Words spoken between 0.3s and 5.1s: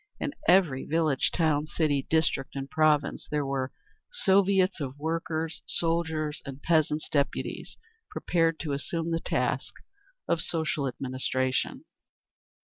every village, town, city, district and province there were Soviets of